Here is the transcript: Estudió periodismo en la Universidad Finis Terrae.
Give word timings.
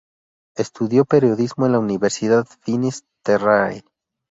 Estudió 0.55 1.05
periodismo 1.05 1.67
en 1.67 1.73
la 1.73 1.77
Universidad 1.79 2.47
Finis 2.61 3.03
Terrae. 3.23 3.83